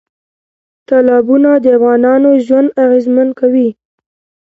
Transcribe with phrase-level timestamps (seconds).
[0.89, 3.69] تالابونه د افغانانو ژوند اغېزمن کوي.